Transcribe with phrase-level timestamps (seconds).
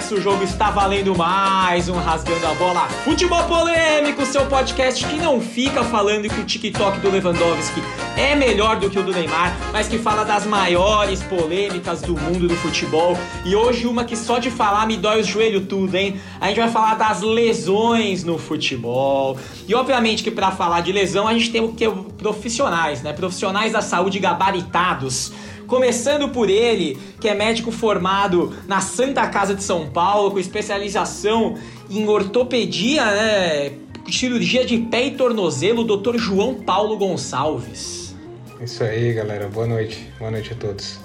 [0.00, 5.16] começa o jogo, está valendo mais um Rasgando a Bola Futebol Polêmico, seu podcast que
[5.16, 7.82] não fica falando que o TikTok do Lewandowski
[8.16, 12.48] é melhor do que o do Neymar, mas que fala das maiores polêmicas do mundo
[12.48, 13.14] do futebol.
[13.44, 16.18] E hoje uma que só de falar me dói os joelhos tudo, hein?
[16.40, 19.36] A gente vai falar das lesões no futebol.
[19.68, 21.86] E obviamente que para falar de lesão a gente tem o que
[22.16, 23.12] profissionais, né?
[23.12, 25.30] Profissionais da saúde gabaritados
[25.70, 31.54] Começando por ele, que é médico formado na Santa Casa de São Paulo, com especialização
[31.88, 33.72] em ortopedia, né?
[34.10, 36.18] Cirurgia de pé e tornozelo, Dr.
[36.18, 38.16] João Paulo Gonçalves.
[38.60, 39.46] Isso aí, galera.
[39.46, 40.12] Boa noite.
[40.18, 40.98] Boa noite a todos.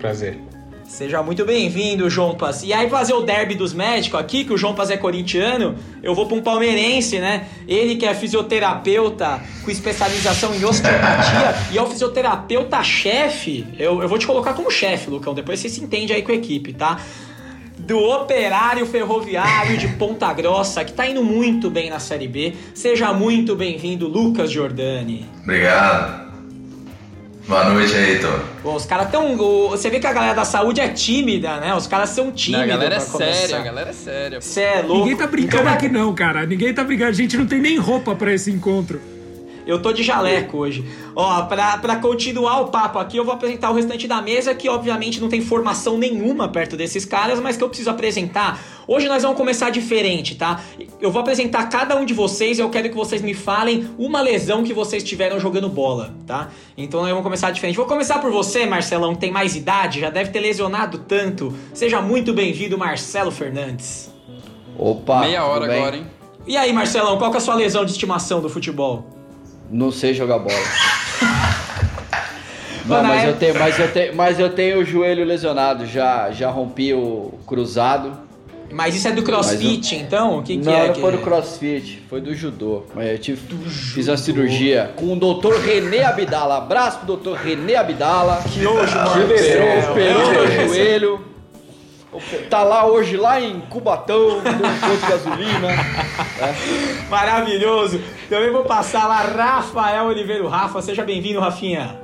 [0.00, 0.47] Prazer.
[0.88, 2.62] Seja muito bem-vindo, João Paz.
[2.62, 6.14] E aí, fazer o derby dos médicos aqui, que o João Paz é corintiano, eu
[6.14, 7.46] vou para um palmeirense, né?
[7.68, 13.66] Ele que é fisioterapeuta com especialização em osteopatia e é o fisioterapeuta-chefe.
[13.78, 16.34] Eu, eu vou te colocar como chefe, Lucão, depois você se entende aí com a
[16.34, 16.98] equipe, tá?
[17.78, 22.54] Do Operário Ferroviário de Ponta Grossa, que tá indo muito bem na Série B.
[22.74, 25.26] Seja muito bem-vindo, Lucas Giordani.
[25.42, 26.27] Obrigado.
[27.48, 28.44] Boa noite aí, Heitor.
[28.62, 29.34] Pô, os caras tão.
[29.70, 31.74] Você vê que a galera da saúde é tímida, né?
[31.74, 32.66] Os caras são tímidos.
[32.66, 34.40] Não, a galera é séria, a galera é séria.
[34.42, 34.98] Você é louco.
[34.98, 36.44] Ninguém tá brincando então, aqui, não, cara.
[36.44, 37.08] Ninguém tá brincando.
[37.08, 39.00] A gente não tem nem roupa para esse encontro.
[39.68, 40.82] Eu tô de jaleco hoje.
[41.14, 44.66] Ó, pra, pra continuar o papo aqui, eu vou apresentar o restante da mesa, que
[44.66, 48.58] obviamente não tem formação nenhuma perto desses caras, mas que eu preciso apresentar.
[48.86, 50.62] Hoje nós vamos começar diferente, tá?
[50.98, 54.22] Eu vou apresentar cada um de vocês e eu quero que vocês me falem uma
[54.22, 56.48] lesão que vocês tiveram jogando bola, tá?
[56.74, 57.76] Então nós vamos começar diferente.
[57.76, 61.52] Vou começar por você, Marcelão, que tem mais idade, já deve ter lesionado tanto.
[61.74, 64.10] Seja muito bem-vindo, Marcelo Fernandes.
[64.78, 65.20] Opa!
[65.20, 66.06] Meia hora agora, hein?
[66.46, 69.17] E aí, Marcelão, qual que é a sua lesão de estimação do futebol?
[69.70, 70.58] Não sei jogar bola.
[72.86, 76.48] Não, mas, eu tenho, mas, eu tenho, mas eu tenho o joelho lesionado, já, já
[76.48, 78.12] rompi o cruzado.
[78.70, 80.00] Mas isso é do crossfit, eu...
[80.00, 80.38] então?
[80.38, 80.86] O que, que não, é?
[80.88, 81.00] Não, que...
[81.00, 82.84] foi do crossfit, foi do judô.
[82.94, 86.58] Mas eu tive, fiz a cirurgia com o doutor René Abdala.
[86.58, 88.42] Abraço pro doutor René Abdala.
[88.42, 89.26] Que hoje, mano.
[89.26, 91.20] Que operou, operou meu joelho.
[92.48, 95.68] Tá lá hoje, lá em Cubatão, com de gasolina.
[95.70, 97.04] É.
[97.10, 98.00] Maravilhoso.
[98.30, 100.48] Também vou passar lá, Rafael Oliveira.
[100.48, 102.00] Rafa, seja bem-vindo, Rafinha.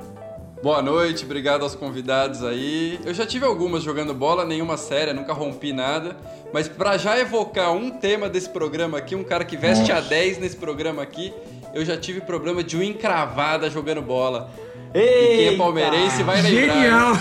[0.61, 2.99] Boa noite, obrigado aos convidados aí.
[3.03, 6.15] Eu já tive algumas jogando bola, nenhuma séria, nunca rompi nada.
[6.53, 10.05] Mas para já evocar um tema desse programa aqui, um cara que veste Nossa.
[10.05, 11.33] a 10 nesse programa aqui,
[11.73, 14.49] eu já tive problema de unha encravada jogando bola.
[14.93, 15.09] Eita.
[15.09, 16.73] E quem é palmeirense vai lembrar.
[16.73, 17.13] Genial!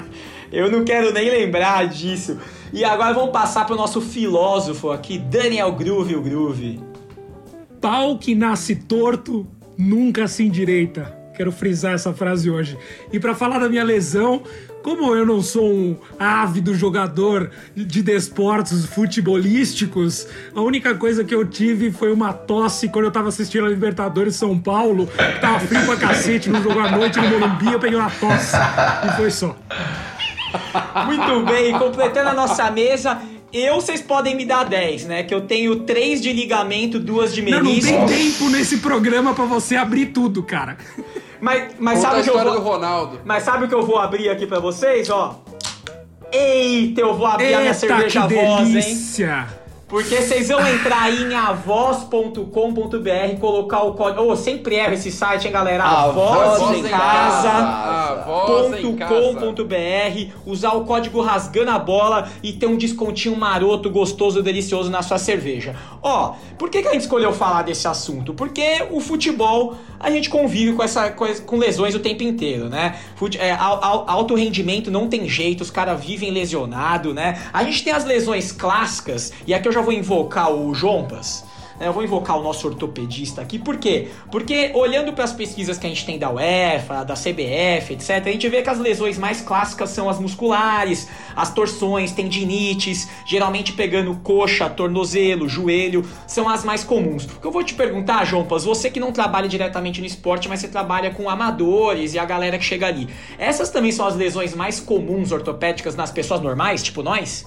[0.56, 2.38] Eu não quero nem lembrar disso.
[2.72, 6.80] E agora vamos passar para o nosso filósofo aqui, Daniel Groove, o Groove.
[7.78, 9.46] Pau que nasce torto
[9.76, 11.14] nunca se endireita.
[11.36, 12.78] Quero frisar essa frase hoje.
[13.12, 14.42] E para falar da minha lesão,
[14.82, 21.44] como eu não sou um ávido jogador de desportos futebolísticos, a única coisa que eu
[21.44, 25.06] tive foi uma tosse quando eu tava assistindo a Libertadores São Paulo,
[25.38, 28.56] tava frio pra cacete no jogo à noite no Morumbi, eu peguei uma tosse.
[29.06, 29.54] E foi só.
[31.06, 33.20] Muito bem, completando a nossa mesa.
[33.52, 35.22] Eu, vocês podem me dar 10, né?
[35.22, 37.90] Que eu tenho 3 de ligamento, 2 de menisco.
[37.92, 40.76] Não, não tem tempo nesse programa para você abrir tudo, cara.
[41.40, 42.52] Mas, mas sabe a que eu vou...
[42.52, 43.20] do Ronaldo.
[43.24, 45.42] Mas sabe o que eu vou abrir aqui para vocês, ó?
[46.32, 49.46] Eita, eu vou abrir Eita, a minha cerveja que voz, delícia.
[49.48, 49.65] hein?
[49.88, 54.22] Porque vocês vão entrar em avoz.com.br, colocar o código.
[54.22, 55.84] Oh, sempre erro esse site, hein, galera?
[58.24, 65.02] Avoz.com.br, usar o código rasgando a bola e ter um descontinho maroto, gostoso, delicioso na
[65.02, 65.76] sua cerveja.
[66.02, 68.34] Ó, por que, que a gente escolheu falar desse assunto?
[68.34, 72.98] Porque o futebol, a gente convive com essa coisa, com lesões o tempo inteiro, né?
[73.14, 77.40] Fute, é, alto rendimento não tem jeito, os caras vivem lesionado, né?
[77.52, 81.44] A gente tem as lesões clássicas, e aqui eu já vou invocar o Jompas.
[81.78, 81.86] Né?
[81.86, 84.08] Eu vou invocar o nosso ortopedista aqui, por quê?
[84.30, 88.32] Porque olhando para as pesquisas que a gente tem da UEFA, da CBF, etc., a
[88.32, 94.14] gente vê que as lesões mais clássicas são as musculares, as torções, tendinites, geralmente pegando
[94.22, 97.26] coxa, tornozelo, joelho, são as mais comuns.
[97.26, 100.60] O que eu vou te perguntar, Jompas, você que não trabalha diretamente no esporte, mas
[100.60, 103.08] você trabalha com amadores e a galera que chega ali,
[103.38, 107.44] essas também são as lesões mais comuns ortopédicas nas pessoas normais, tipo nós?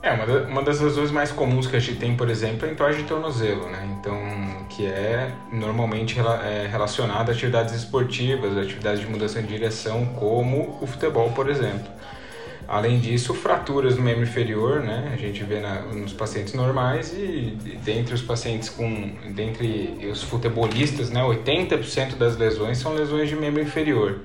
[0.00, 2.70] É, uma, da, uma das lesões mais comuns que a gente tem, por exemplo, é
[2.70, 3.96] entorse de tornozelo, né?
[3.98, 4.16] Então,
[4.68, 10.86] que é normalmente é relacionada a atividades esportivas, atividades de mudança de direção, como o
[10.86, 11.90] futebol, por exemplo.
[12.68, 15.10] Além disso, fraturas no membro inferior, né?
[15.12, 20.22] A gente vê na, nos pacientes normais e, e dentre os pacientes com, dentre os
[20.22, 21.22] futebolistas, né?
[21.22, 24.20] 80% das lesões são lesões de membro inferior.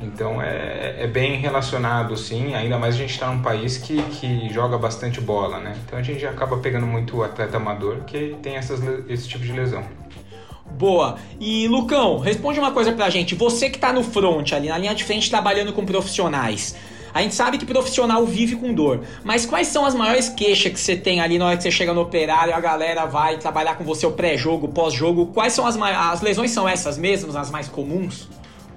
[0.00, 2.54] Então é, é bem relacionado, sim.
[2.54, 5.76] Ainda mais a gente está num país que, que joga bastante bola, né?
[5.84, 9.84] Então a gente acaba pegando muito atleta amador que tem essas, esse tipo de lesão.
[10.70, 11.16] Boa.
[11.40, 13.34] E Lucão, responde uma coisa pra gente.
[13.34, 16.76] Você que tá no front, ali na linha de frente, trabalhando com profissionais.
[17.12, 20.78] A gente sabe que profissional vive com dor, mas quais são as maiores queixas que
[20.78, 23.82] você tem ali na hora que você chega no operário, a galera vai trabalhar com
[23.82, 25.26] você o pré-jogo, pós-jogo?
[25.28, 28.28] Quais são as as lesões são essas mesmas, as mais comuns?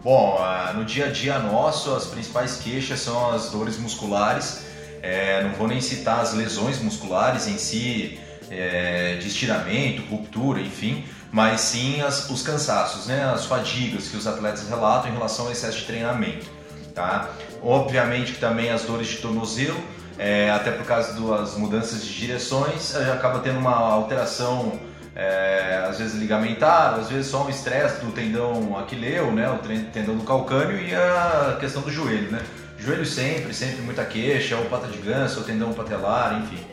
[0.04, 0.40] Bom,
[0.74, 4.64] no dia a dia nosso, as principais queixas são as dores musculares.
[5.04, 8.20] É, não vou nem citar as lesões musculares em si,
[8.50, 14.26] é, de estiramento, ruptura, enfim, mas sim as, os cansaços, né, as fadigas que os
[14.26, 16.48] atletas relatam em relação ao excesso de treinamento.
[16.96, 17.30] Tá?
[17.62, 19.80] Obviamente que também as dores de tornozelo,
[20.18, 24.80] é, até por causa das mudanças de direções, acaba tendo uma alteração,
[25.16, 29.58] é, às vezes ligamentar, às vezes só um estresse do tendão aquileu, né, o
[29.92, 32.32] tendão do calcâneo e a questão do joelho.
[32.32, 32.40] Né?
[32.80, 36.64] Joelho sempre, sempre muita queixa, ou pata de ganso, ou tendão patelar, enfim.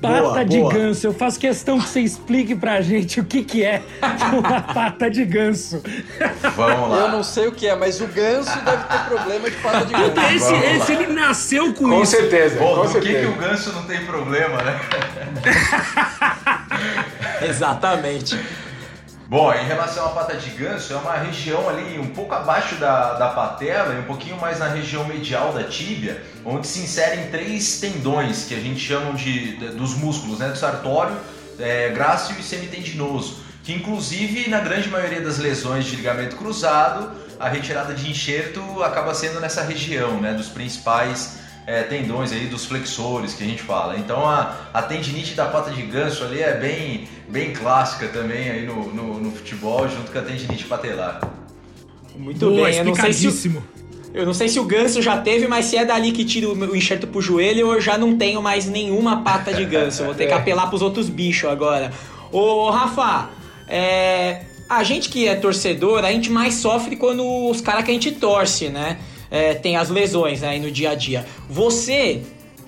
[0.00, 0.72] Pata boa, de boa.
[0.72, 1.06] ganso.
[1.08, 3.82] Eu faço questão que você explique pra gente o que, que é
[4.32, 5.82] uma pata de ganso.
[6.54, 6.98] Vamos lá.
[6.98, 9.92] Eu não sei o que é, mas o ganso deve ter problema de pata de
[9.92, 10.36] ganso.
[10.36, 12.12] Esse, esse ele nasceu com, com isso.
[12.12, 13.18] Certeza, Pô, com do certeza.
[13.18, 14.80] que, que o ganso não tem problema, né?
[17.46, 18.38] Exatamente.
[19.28, 23.12] Bom, em relação à pata de ganso, é uma região ali um pouco abaixo da,
[23.12, 27.78] da patela e um pouquinho mais na região medial da tíbia, onde se inserem três
[27.78, 30.48] tendões que a gente chama de, de dos músculos, né?
[30.48, 31.14] Do sartório,
[31.58, 37.50] é, grácil e semitendinoso, que inclusive na grande maioria das lesões de ligamento cruzado, a
[37.50, 40.32] retirada de enxerto acaba sendo nessa região, né?
[40.32, 41.38] Dos principais
[41.68, 43.98] é, tendões aí dos flexores que a gente fala.
[43.98, 48.64] Então a, a tendinite da pata de ganso ali é bem, bem clássica também aí
[48.64, 51.20] no, no, no futebol, junto com a tendinite patelar.
[52.16, 53.62] Muito Boa, bem, eu não sei se o,
[54.14, 56.74] eu não sei se o ganso já teve, mas se é dali que tira o
[56.74, 60.00] enxerto pro joelho, eu já não tenho mais nenhuma pata de ganso.
[60.00, 61.92] Eu vou ter que apelar pros outros bichos agora.
[62.32, 63.28] Ô, Rafa,
[63.68, 67.94] é, a gente que é torcedor, a gente mais sofre quando os caras que a
[67.94, 68.98] gente torce, né?
[69.30, 71.26] É, tem as lesões né, aí no dia a dia.
[71.48, 72.22] Você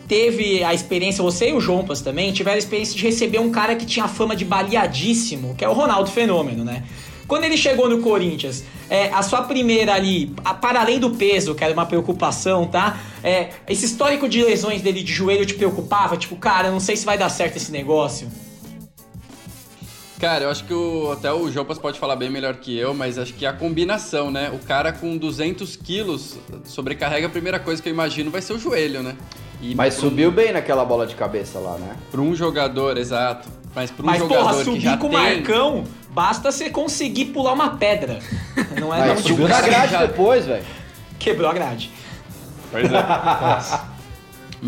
[0.07, 3.77] teve a experiência, você e o Jompas também, tiveram a experiência de receber um cara
[3.77, 6.83] que tinha fama de baleadíssimo, que é o Ronaldo Fenômeno, né?
[7.29, 11.55] Quando ele chegou no Corinthians, é, a sua primeira ali, a, para além do peso,
[11.55, 12.99] que era uma preocupação, tá?
[13.23, 16.17] É, esse histórico de lesões dele de joelho te preocupava?
[16.17, 18.27] Tipo, cara, não sei se vai dar certo esse negócio.
[20.21, 23.17] Cara, eu acho que o, até o Jopas pode falar bem melhor que eu, mas
[23.17, 24.51] acho que a combinação, né?
[24.53, 28.59] O cara com 200 quilos sobrecarrega, a primeira coisa que eu imagino vai ser o
[28.59, 29.17] joelho, né?
[29.63, 31.97] E mas subiu um, bem naquela bola de cabeça lá, né?
[32.11, 33.49] Para um jogador, exato.
[33.75, 35.19] Mas para um mas, jogador porra, subir que já com o tem...
[35.19, 38.19] Marcão, basta você conseguir pular uma pedra.
[38.79, 40.05] Não é mas não, subiu na grade já...
[40.05, 40.65] depois, velho.
[41.19, 41.91] Quebrou a grade.
[42.71, 43.91] Pois é.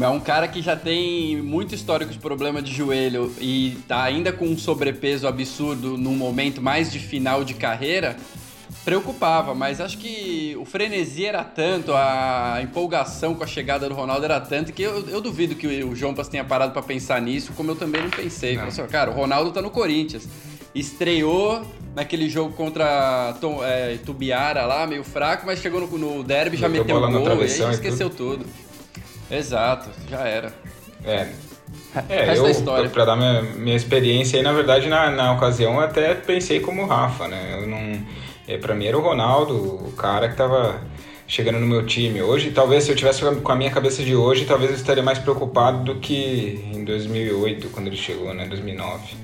[0.00, 4.32] É um cara que já tem muito histórico de problema de joelho e tá ainda
[4.32, 8.16] com um sobrepeso absurdo num momento mais de final de carreira,
[8.84, 14.24] preocupava, mas acho que o frenesi era tanto, a empolgação com a chegada do Ronaldo
[14.24, 17.52] era tanto que eu, eu duvido que o João Pas tenha parado para pensar nisso,
[17.52, 18.56] como eu também não pensei.
[18.56, 18.64] Não.
[18.64, 20.26] Assim, cara, o Ronaldo tá no Corinthians.
[20.74, 21.62] Estreou
[21.94, 26.68] naquele jogo contra Tom, é, Tubiara lá, meio fraco, mas chegou no, no derby, já
[26.68, 28.44] meteu o gol e aí esqueceu tudo.
[28.44, 28.71] tudo.
[29.32, 30.52] Exato, já era.
[31.04, 31.28] É.
[32.08, 32.88] É, eu, história.
[32.88, 36.82] pra dar minha, minha experiência aí, na verdade, na, na ocasião, eu até pensei como
[36.82, 37.58] o Rafa, né?
[37.60, 38.06] Eu não,
[38.46, 40.80] é, pra mim era o Ronaldo, o cara que tava
[41.26, 42.22] chegando no meu time.
[42.22, 45.18] Hoje, talvez, se eu tivesse com a minha cabeça de hoje, talvez eu estaria mais
[45.18, 48.46] preocupado do que em 2008, quando ele chegou, né?
[48.46, 49.16] 2009.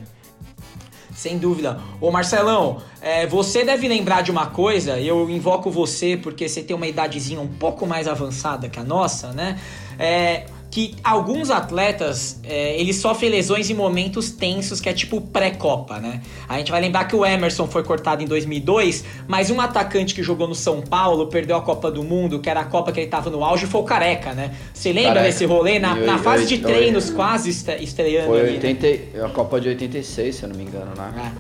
[1.15, 1.81] Sem dúvida.
[2.01, 6.77] Ô Marcelão, é, você deve lembrar de uma coisa, eu invoco você porque você tem
[6.77, 9.59] uma idadezinha um pouco mais avançada que a nossa, né?
[9.99, 15.99] É, que alguns atletas é, eles sofrem lesões em momentos tensos, que é tipo pré-copa,
[15.99, 16.21] né?
[16.49, 20.23] A gente vai lembrar que o Emerson foi cortado em 2002, mas um atacante que
[20.23, 23.09] jogou no São Paulo perdeu a Copa do Mundo, que era a Copa que ele
[23.09, 24.55] tava no auge, foi o Careca, né?
[24.75, 25.27] Você lembra Careca.
[25.27, 25.79] desse rolê?
[25.79, 28.53] Na, na fase de treinos, quase estreando foi ali.
[28.55, 29.25] 80, né?
[29.25, 31.33] a Copa de 86, se eu não me engano, né?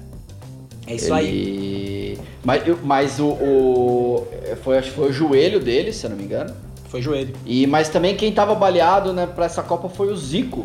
[0.87, 1.15] É, é isso ele...
[1.15, 2.19] aí.
[2.43, 4.29] Mas, mas o, o,
[4.62, 6.68] foi, acho que foi o joelho dele, se eu não me engano.
[6.88, 7.35] Foi joelho.
[7.45, 10.64] E, mas também quem tava baleado né, pra essa Copa foi o Zico.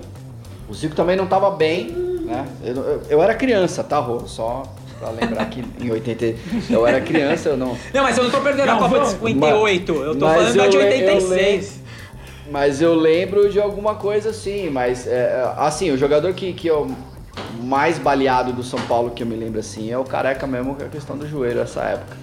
[0.70, 2.48] O Zico também não tava bem, né?
[2.64, 4.22] Eu, eu, eu era criança, tá, Rô?
[4.26, 4.64] Só
[5.00, 6.36] pra lembrar que em 80.
[6.70, 7.78] Eu era criança, eu não.
[7.94, 9.94] Não, mas eu não tô perdendo não, a Copa de 58.
[9.94, 11.78] Mas, eu tô falando da de 86.
[11.78, 11.84] Eu
[12.52, 16.92] mas eu lembro de alguma coisa assim, mas é, assim, o jogador que, que eu
[17.62, 20.84] mais baleado do São Paulo que eu me lembro assim é o careca mesmo, que
[20.84, 22.16] é a questão do joelho essa época.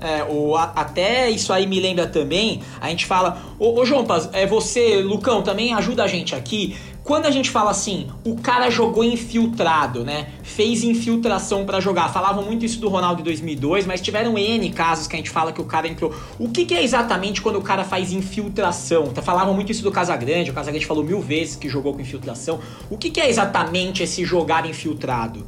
[0.00, 4.04] É, o, a, até isso aí me lembra também, a gente fala, ô, ô João
[4.04, 6.76] Paz, é você, Lucão, também ajuda a gente aqui.
[7.02, 10.28] Quando a gente fala assim, o cara jogou infiltrado, né?
[10.42, 12.12] Fez infiltração para jogar.
[12.12, 15.50] Falavam muito isso do Ronaldo em 2002, mas tiveram N casos que a gente fala
[15.50, 16.14] que o cara entrou.
[16.38, 19.06] O que, que é exatamente quando o cara faz infiltração?
[19.08, 22.60] Tá, falavam muito isso do Casagrande, o Casagrande falou mil vezes que jogou com infiltração.
[22.90, 25.44] O que, que é exatamente esse jogar infiltrado?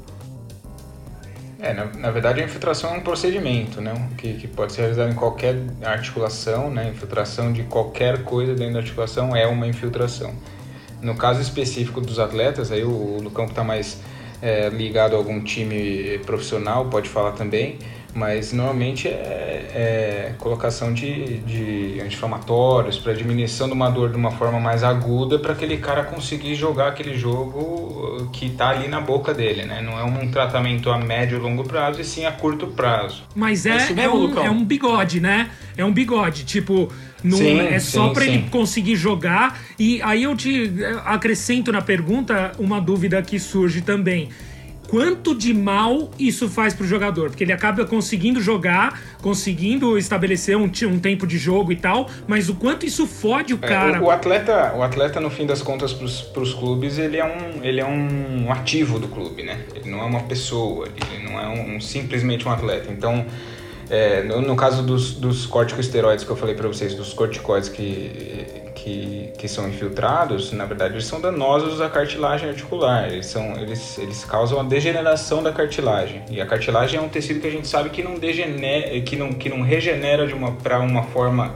[1.62, 3.95] É, na, na, verdade a infiltração é um procedimento, né?
[4.19, 5.54] Que, que pode ser realizado em qualquer
[5.85, 6.88] articulação, né?
[6.88, 10.35] Infiltração de qualquer coisa dentro da articulação é uma infiltração.
[11.00, 14.00] No caso específico dos atletas, aí o, o que está mais
[14.42, 17.78] é, ligado a algum time profissional pode falar também,
[18.14, 24.31] mas normalmente é, é colocação de, de anti-inflamatórios para diminuição de uma dor de uma
[24.31, 29.33] forma mais aguda para aquele cara conseguir jogar aquele jogo que está ali na boca
[29.33, 29.81] dele, né?
[29.81, 33.23] Não é um tratamento a médio e longo prazo, e sim a curto prazo.
[33.35, 35.50] Mas é, é, mesmo, é, um, é um bigode, né?
[35.76, 36.92] É um bigode, tipo,
[37.23, 39.61] não, sim, é só para ele conseguir jogar.
[39.78, 40.71] E aí eu te
[41.04, 44.28] acrescento na pergunta uma dúvida que surge também
[44.92, 47.30] quanto de mal isso faz pro jogador.
[47.30, 52.50] Porque ele acaba conseguindo jogar, conseguindo estabelecer um, um tempo de jogo e tal, mas
[52.50, 53.96] o quanto isso fode o cara.
[53.96, 57.25] É, o, o, atleta, o atleta, no fim das contas, pros, pros clubes, ele é,
[57.25, 59.64] um, ele é um ativo do clube, né?
[59.75, 62.92] Ele não é uma pessoa, ele não é um, simplesmente um atleta.
[62.92, 63.25] Então.
[63.90, 68.62] É, no, no, caso dos, dos corticosteroides que eu falei para vocês, dos corticoides que
[68.82, 73.08] que, que são infiltrados, na verdade, eles são danosos à cartilagem articular.
[73.08, 76.22] Eles, são, eles, eles causam a degeneração da cartilagem.
[76.28, 79.32] E a cartilagem é um tecido que a gente sabe que não, degenera, que não,
[79.32, 81.54] que não regenera uma, para uma forma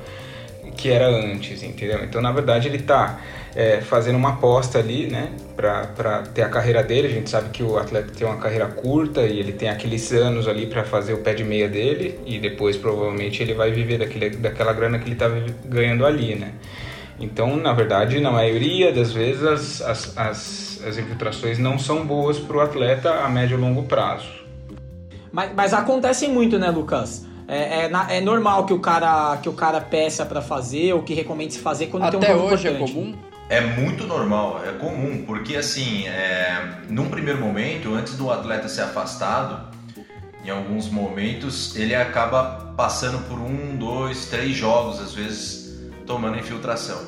[0.77, 2.05] que era antes, entendeu?
[2.05, 3.19] Então, na verdade, ele está
[3.57, 7.09] é, fazendo uma aposta ali, né, para ter a carreira dele.
[7.09, 10.47] A gente sabe que o atleta tem uma carreira curta e ele tem aqueles anos
[10.47, 14.31] ali para fazer o pé de meia dele e depois provavelmente ele vai viver daquele,
[14.31, 15.29] daquela grana que ele está
[15.65, 16.53] ganhando ali, né?
[17.19, 22.39] Então, na verdade, na maioria das vezes, as, as, as, as infiltrações não são boas
[22.39, 24.29] para o atleta a médio e longo prazo.
[25.33, 27.27] Mas, mas acontecem muito, né, Lucas?
[27.49, 31.15] É, é, é, normal que o cara que o cara peça para fazer ou que
[31.15, 32.91] recomende se fazer quando Até tem um jogo hoje é importante.
[32.91, 33.15] é comum?
[33.49, 38.83] É muito normal, é comum, porque assim, é, num primeiro momento, antes do atleta ser
[38.83, 39.73] afastado,
[40.45, 45.66] em alguns momentos ele acaba passando por um, dois, três jogos, às vezes
[46.07, 47.01] tomando infiltração.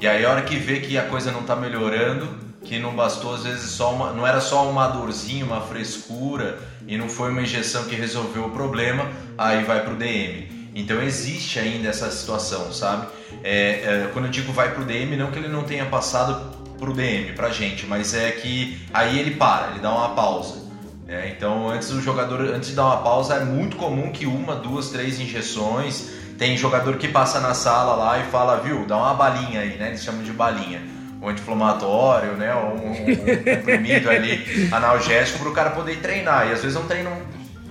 [0.00, 2.28] E aí a hora que vê que a coisa não está melhorando,
[2.64, 6.96] que não bastou às vezes só uma, não era só uma dorzinha, uma frescura e
[6.96, 10.70] não foi uma injeção que resolveu o problema, aí vai para o DM.
[10.74, 13.06] Então existe ainda essa situação, sabe?
[13.44, 16.56] É, é, quando eu digo vai para o DM, não que ele não tenha passado
[16.78, 20.62] para o DM, para gente, mas é que aí ele para, ele dá uma pausa.
[21.06, 24.56] É, então antes do jogador, antes de dar uma pausa, é muito comum que uma,
[24.56, 29.14] duas, três injeções tem jogador que passa na sala lá e fala, viu, dá uma
[29.14, 29.90] balinha aí, né?
[29.90, 30.82] Eles chamam de balinha.
[31.20, 32.52] Um anti-inflamatório, né?
[32.52, 36.48] Um, um, um comprimido ali analgésico para o cara poder treinar.
[36.48, 37.12] E às vezes é um treino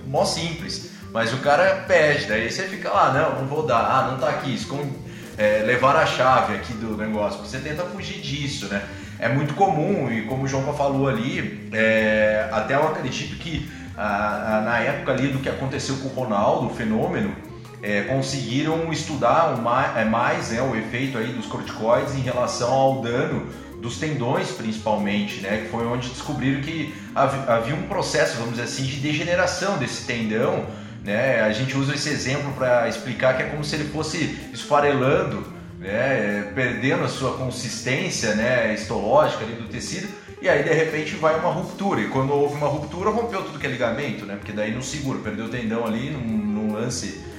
[0.06, 0.90] mó simples.
[1.12, 4.30] Mas o cara pede, daí você fica lá, não, não vou dar, ah, não tá
[4.30, 4.90] aqui, esconde,
[5.36, 7.40] é, levar a chave aqui do negócio.
[7.40, 8.82] Você tenta fugir disso, né?
[9.18, 14.62] É muito comum, e como o João falou ali, é, até eu acredito que ah,
[14.64, 17.51] na época ali do que aconteceu com o Ronaldo, o fenômeno,
[17.82, 23.02] é, conseguiram estudar mais, é, mais né, o efeito aí dos corticoides em relação ao
[23.02, 23.46] dano
[23.80, 28.84] dos tendões principalmente, né, que foi onde descobriram que havia um processo, vamos dizer assim,
[28.84, 30.64] de degeneração desse tendão,
[31.04, 35.44] né, a gente usa esse exemplo para explicar que é como se ele fosse esfarelando,
[35.80, 40.08] né, perdendo a sua consistência, né, histológica ali do tecido,
[40.40, 43.66] e aí de repente vai uma ruptura, e quando houve uma ruptura rompeu tudo que
[43.66, 47.31] é ligamento, né, porque daí não segura, perdeu o tendão ali num, num lance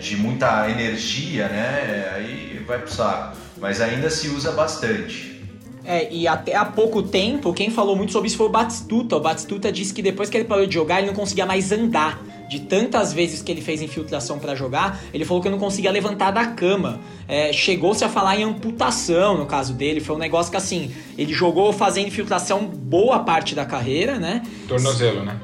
[0.00, 1.58] de muita energia, né?
[1.58, 3.36] É, aí vai pro saco.
[3.58, 5.30] Mas ainda se usa bastante.
[5.84, 9.16] É, e até há pouco tempo, quem falou muito sobre isso foi o Batistuta.
[9.16, 12.22] O Batistuta disse que depois que ele parou de jogar, ele não conseguia mais andar.
[12.48, 16.32] De tantas vezes que ele fez infiltração para jogar, ele falou que não conseguia levantar
[16.32, 17.00] da cama.
[17.28, 20.00] É, Chegou-se a falar em amputação no caso dele.
[20.00, 24.42] Foi um negócio que, assim, ele jogou fazendo infiltração boa parte da carreira, né?
[24.66, 25.40] Tornozelo, né?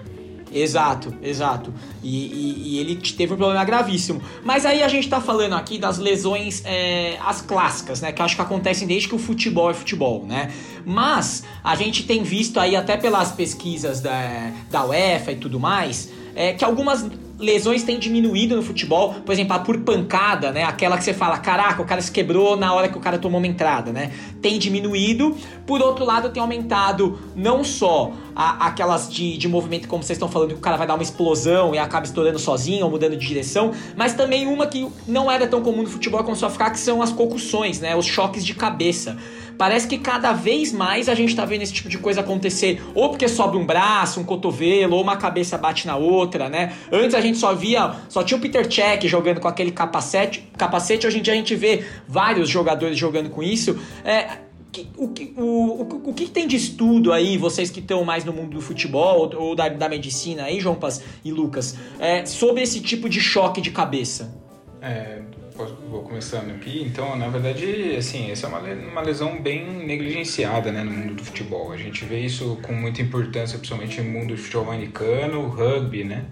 [0.57, 1.73] Exato, exato.
[2.03, 4.23] E, e, e, ele teve um problema gravíssimo.
[4.43, 8.11] Mas aí a gente tá falando aqui das lesões, é, as clássicas, né?
[8.11, 10.51] Que acho que acontecem desde que o futebol é futebol, né?
[10.85, 16.11] Mas a gente tem visto aí, até pelas pesquisas da, da UEFA e tudo mais,
[16.35, 17.07] é, que algumas
[17.39, 20.65] lesões têm diminuído no futebol, por exemplo, a por pancada, né?
[20.65, 23.39] Aquela que você fala, caraca, o cara se quebrou na hora que o cara tomou
[23.39, 24.11] uma entrada, né?
[24.41, 25.37] Tem diminuído.
[25.67, 30.29] Por outro lado, tem aumentado não só a, aquelas de, de movimento, como vocês estão
[30.29, 33.27] falando, que o cara vai dar uma explosão e acaba estourando sozinho ou mudando de
[33.27, 36.79] direção, mas também uma que não era tão comum no futebol começou a ficar, que
[36.79, 37.95] são as concussões, né?
[37.95, 39.17] Os choques de cabeça.
[39.59, 43.11] Parece que cada vez mais a gente tá vendo esse tipo de coisa acontecer, ou
[43.11, 46.73] porque sobe um braço, um cotovelo, ou uma cabeça bate na outra, né?
[46.93, 51.07] Antes a gente só via, só tinha o Peter Cech jogando com aquele capacete, capacete,
[51.07, 53.79] hoje em dia a gente vê vários jogadores jogando com isso.
[54.05, 54.39] É,
[54.97, 58.33] o, que, o, o, o que tem de estudo aí, vocês que estão mais no
[58.33, 62.81] mundo do futebol ou, da, da medicina aí, João Paz e Lucas, é, sobre esse
[62.81, 64.35] tipo de choque de cabeça?
[64.83, 65.23] É,
[65.65, 66.83] vou começando aqui.
[66.83, 71.25] Então, na verdade, assim, essa é uma, uma lesão bem negligenciada né, no mundo do
[71.25, 71.73] futebol.
[71.73, 76.25] A gente vê isso com muita importância, principalmente no mundo do futebol americano, rugby, né?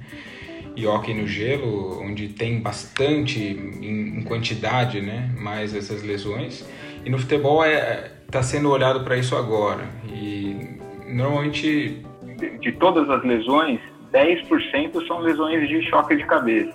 [0.77, 5.31] E hockey no gelo, onde tem bastante em, em quantidade, né?
[5.39, 6.65] Mais essas lesões.
[7.05, 9.85] E no futebol é está sendo olhado para isso agora.
[10.09, 12.03] E normalmente
[12.37, 13.79] de, de todas as lesões,
[14.13, 16.75] 10% são lesões de choque de cabeça.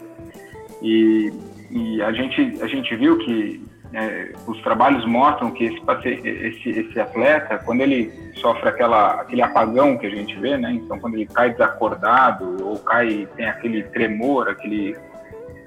[0.82, 1.32] E
[1.69, 3.61] e a gente, a gente viu que
[3.93, 9.97] é, os trabalhos mostram que esse, esse, esse atleta, quando ele sofre aquela, aquele apagão
[9.97, 10.71] que a gente vê, né?
[10.73, 14.95] Então, quando ele cai desacordado ou cai, tem aquele tremor, aquele,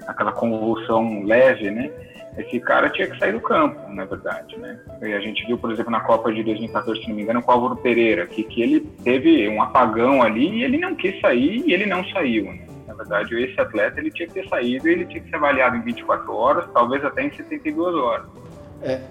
[0.07, 1.91] aquela convulsão leve, né?
[2.37, 4.79] Esse cara tinha que sair do campo, na verdade, né?
[5.01, 7.51] E a gente viu, por exemplo, na Copa de 2014, se não me engano, com
[7.51, 11.61] o Álvaro Pereira, que, que ele teve um apagão ali e ele não quis sair
[11.67, 12.72] e ele não saiu, né?
[12.97, 15.75] Na verdade, esse atleta ele tinha que ter saído e ele tinha que ser avaliado
[15.75, 18.25] em 24 horas, talvez até em 72 horas.
[18.81, 19.01] É,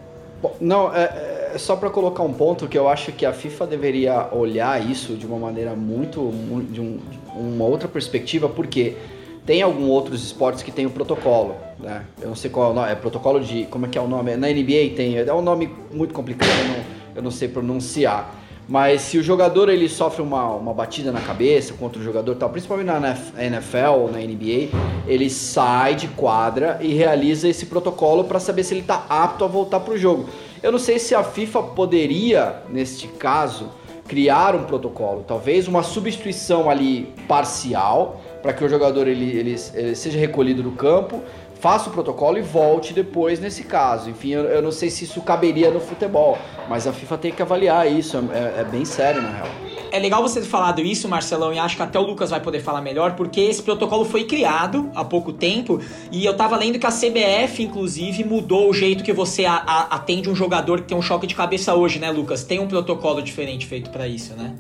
[0.61, 4.29] não, é, é só para colocar um ponto que eu acho que a FIFA deveria
[4.33, 6.31] olhar isso de uma maneira muito,
[6.71, 7.01] de um,
[7.35, 8.97] uma outra perspectiva, porque
[9.45, 12.05] tem alguns outros esportes que tem o protocolo, né?
[12.21, 14.07] Eu não sei qual é o nome, é protocolo de, como é que é o
[14.07, 14.37] nome?
[14.37, 16.85] Na NBA tem, é um nome muito complicado, eu não,
[17.17, 18.42] eu não sei pronunciar.
[18.73, 22.49] Mas se o jogador ele sofre uma, uma batida na cabeça contra o jogador tal,
[22.49, 24.71] principalmente na NFL ou na NBA,
[25.07, 29.47] ele sai de quadra e realiza esse protocolo para saber se ele está apto a
[29.47, 30.27] voltar para o jogo.
[30.63, 33.69] Eu não sei se a FIFA poderia, neste caso,
[34.09, 39.95] criar um protocolo, talvez uma substituição ali parcial para que o jogador ele, ele, ele
[39.95, 41.21] seja recolhido do campo
[41.63, 44.11] faça o protocolo e volte depois nesse caso.
[44.11, 46.37] Enfim, eu, eu, não sei se isso caberia no futebol,
[46.69, 49.49] mas a FIFA tem que avaliar isso, é, é, bem sério na real.
[49.93, 52.59] É legal você ter falado isso, Marcelão, e acho que até o Lucas vai poder
[52.59, 56.87] falar melhor, porque esse protocolo foi criado há pouco tempo e eu tava lendo que
[56.87, 60.97] a CBF, inclusive, mudou o jeito que você a, a, atende um jogador que tem
[60.97, 62.43] um choque de cabeça hoje, né, Lucas?
[62.43, 64.53] Tem um protocolo diferente feito para isso, né?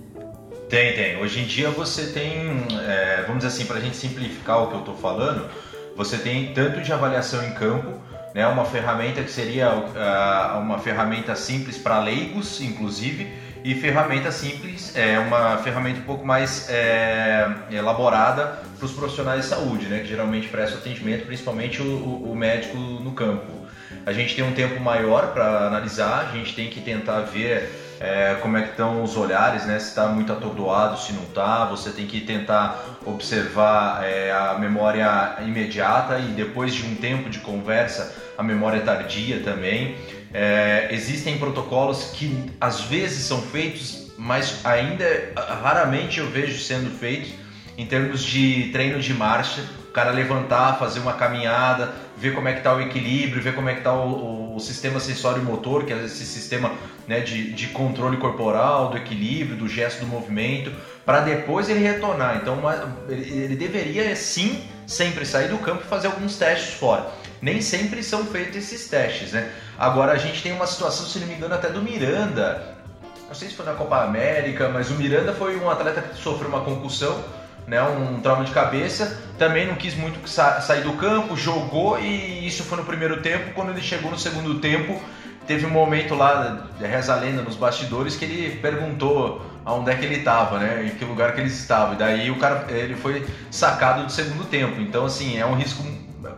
[0.69, 1.21] Tem, tem.
[1.21, 2.33] Hoje em dia você tem,
[2.87, 5.51] é, vamos dizer assim, para a gente simplificar o que eu tô falando,
[5.97, 8.01] você tem tanto de avaliação em campo,
[8.35, 13.31] né, uma ferramenta que seria uh, uma ferramenta simples para leigos, inclusive,
[13.65, 19.47] e ferramenta simples é uma ferramenta um pouco mais é, elaborada para os profissionais de
[19.47, 23.63] saúde, né, que geralmente prestam atendimento, principalmente o, o médico no campo.
[24.05, 27.71] A gente tem um tempo maior para analisar, a gente tem que tentar ver
[28.03, 29.79] é, como é que estão os olhares, né?
[29.79, 31.67] Se está muito atordoado, se não está.
[31.67, 37.39] Você tem que tentar observar é, a memória imediata e depois de um tempo de
[37.39, 39.95] conversa, a memória tardia também.
[40.35, 45.07] É, existem protocolos que às vezes são feitos, mas ainda
[45.63, 47.31] raramente eu vejo sendo feitos
[47.79, 49.63] em termos de treino de marcha,
[49.93, 53.69] o cara levantar, fazer uma caminhada, ver como é que está o equilíbrio, ver como
[53.69, 56.73] é que está o, o, sistema sensório motor, que é esse sistema
[57.07, 60.73] né, de, de controle corporal, do equilíbrio, do gesto do movimento,
[61.05, 62.39] para depois ele retornar.
[62.41, 67.11] Então uma, ele, ele deveria sim sempre sair do campo e fazer alguns testes fora.
[67.43, 69.51] Nem sempre são feitos esses testes, né?
[69.79, 72.77] Agora a gente tem uma situação, se não me engano, até do Miranda.
[73.29, 76.49] Não sei se foi na Copa América, mas o Miranda foi um atleta que sofreu
[76.49, 77.23] uma concussão
[77.67, 82.47] né, um trauma de cabeça, também não quis muito sa sair do campo, jogou e
[82.47, 83.53] isso foi no primeiro tempo.
[83.55, 85.03] Quando ele chegou no segundo tempo,
[85.49, 90.05] teve um momento lá, reza a lenda nos bastidores, que ele perguntou aonde é que
[90.05, 91.95] ele estava, né, em que lugar que ele estava.
[91.95, 94.81] E daí o cara, ele foi sacado do segundo tempo.
[94.81, 95.83] Então, assim, é um risco,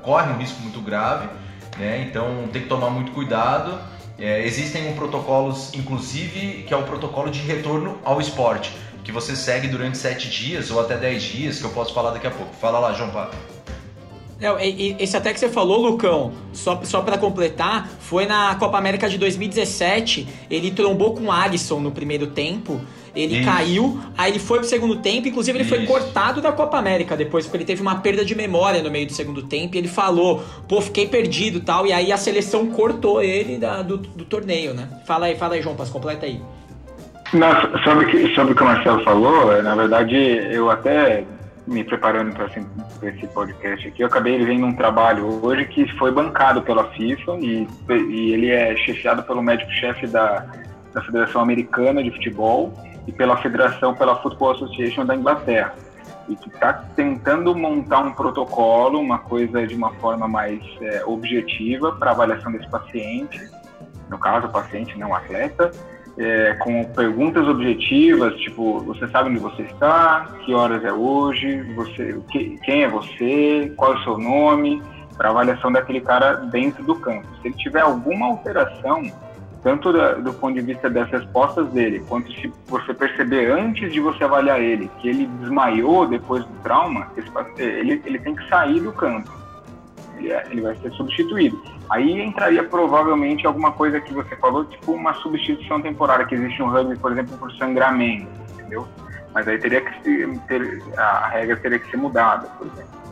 [0.01, 1.29] corre um risco muito grave,
[1.77, 3.79] né, então tem que tomar muito cuidado.
[4.19, 8.73] É, existem um protocolos, inclusive, que é o protocolo de retorno ao esporte
[9.05, 12.27] que você segue durante 7 dias ou até 10 dias, que eu posso falar daqui
[12.27, 12.55] a pouco.
[12.57, 13.31] Fala lá, João Paulo.
[14.40, 19.09] É, esse até que você falou, Lucão, só, só para completar, foi na Copa América
[19.09, 20.27] de 2017.
[20.51, 22.81] Ele trombou com o Alisson no primeiro tempo.
[23.14, 23.45] Ele Isso.
[23.45, 25.75] caiu, aí ele foi pro segundo tempo, inclusive ele Isso.
[25.75, 29.07] foi cortado da Copa América depois, porque ele teve uma perda de memória no meio
[29.07, 33.23] do segundo tempo, e ele falou, pô, fiquei perdido tal, e aí a seleção cortou
[33.23, 34.88] ele da, do, do torneio, né?
[35.07, 36.40] Fala aí, fala aí, João Paz, completa aí.
[37.35, 41.25] Não, sobre, que, sobre o que o Marcelo falou, na verdade, eu até
[41.66, 42.64] me preparando para assim,
[43.03, 47.66] esse podcast aqui, eu acabei vendo um trabalho hoje que foi bancado pela FIFA e,
[47.88, 50.47] e ele é chefiado pelo médico-chefe da,
[50.92, 52.73] da Federação Americana de Futebol
[53.05, 55.75] e pela Federação, pela Football Association da Inglaterra.
[56.29, 61.92] E que está tentando montar um protocolo, uma coisa de uma forma mais é, objetiva
[61.92, 63.51] para avaliação desse paciente,
[64.09, 65.73] no caso, o paciente, não atleta,
[66.16, 72.20] é, com perguntas objetivas, tipo, você sabe onde você está, que horas é hoje, você,
[72.31, 74.83] que, quem é você, qual é o seu nome,
[75.16, 77.27] para avaliação daquele cara dentro do campo.
[77.40, 79.03] Se ele tiver alguma alteração,
[79.62, 84.00] tanto da, do ponto de vista das respostas dele, quanto se você perceber antes de
[84.00, 87.09] você avaliar ele que ele desmaiou depois do trauma,
[87.57, 89.44] ele, ele tem que sair do campo.
[90.16, 91.61] Ele, é, ele vai ser substituído.
[91.90, 96.70] Aí entraria provavelmente alguma coisa que você falou, tipo uma substituição temporária, que existe um
[96.70, 98.87] rugby, por exemplo, por sangramento, entendeu?
[99.33, 103.04] Mas aí teria que ter, a regra teria que ser mudada, por exemplo.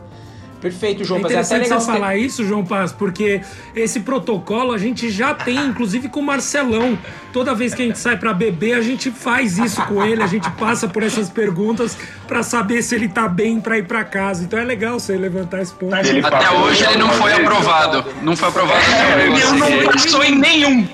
[0.63, 1.33] Perfeito, João é Paz.
[1.33, 3.41] É interessante você falar isso, João Paz, porque
[3.75, 6.97] esse protocolo a gente já tem, inclusive com o Marcelão.
[7.33, 10.27] Toda vez que a gente sai para beber, a gente faz isso com ele, a
[10.27, 14.45] gente passa por essas perguntas para saber se ele tá bem para ir para casa.
[14.45, 15.93] Então é legal você levantar esse ponto.
[15.93, 18.05] Até hoje ele não foi aprovado.
[18.21, 19.41] Não foi aprovado até hoje.
[19.41, 20.87] Ele não passou em nenhum.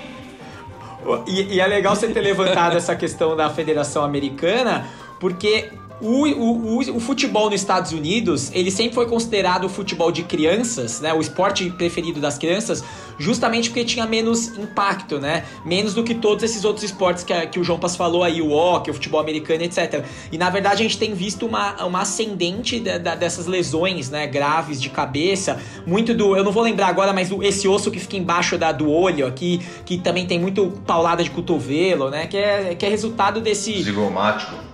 [1.27, 4.87] E, e é legal você ter levantado essa questão da Federação Americana,
[5.19, 5.69] porque
[6.01, 10.23] o, o, o, o, futebol nos Estados Unidos, ele sempre foi considerado o futebol de
[10.23, 11.13] crianças, né?
[11.13, 12.83] O esporte preferido das crianças,
[13.17, 15.43] justamente porque tinha menos impacto, né?
[15.65, 18.51] Menos do que todos esses outros esportes que, que o João Pass falou aí, o
[18.51, 20.05] hockey, o futebol americano, etc.
[20.31, 24.25] E na verdade a gente tem visto uma, uma ascendente da, da, dessas lesões, né?
[24.25, 26.35] Graves de cabeça, muito do.
[26.35, 29.27] Eu não vou lembrar agora, mas do, esse osso que fica embaixo da, do olho
[29.27, 32.25] aqui, que também tem muito paulada de cotovelo, né?
[32.27, 33.83] Que é, que é resultado desse.
[33.83, 34.68] Zigomático.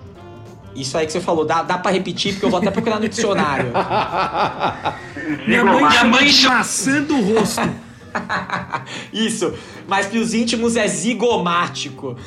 [0.76, 3.08] Isso aí que você falou, dá, dá pra repetir, porque eu vou até procurar no
[3.08, 3.72] dicionário.
[5.48, 7.62] minha mãe, minha mãe maçando o rosto.
[9.12, 9.54] Isso,
[9.88, 12.18] mas para os íntimos é zigomático.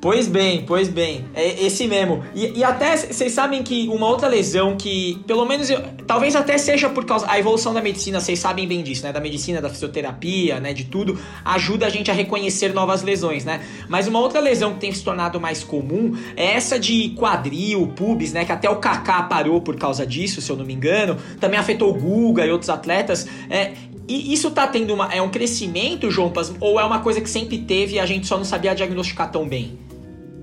[0.00, 1.26] Pois bem, pois bem.
[1.34, 2.24] É esse mesmo.
[2.34, 6.56] E, e até vocês sabem que uma outra lesão que, pelo menos, eu, talvez até
[6.56, 7.26] seja por causa.
[7.28, 9.12] A evolução da medicina, vocês sabem bem disso, né?
[9.12, 10.72] Da medicina, da fisioterapia, né?
[10.72, 13.60] De tudo, ajuda a gente a reconhecer novas lesões, né?
[13.90, 18.32] Mas uma outra lesão que tem se tornado mais comum é essa de quadril, pubis,
[18.32, 18.46] né?
[18.46, 21.18] Que até o Kaká parou por causa disso, se eu não me engano.
[21.38, 23.26] Também afetou o Guga e outros atletas.
[23.50, 23.72] É,
[24.08, 27.28] e isso tá tendo uma, é um crescimento, João Paz, ou é uma coisa que
[27.28, 29.89] sempre teve e a gente só não sabia diagnosticar tão bem?